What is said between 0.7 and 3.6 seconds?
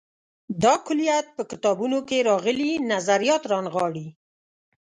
کُلیت په کتابونو کې راغلي نظریات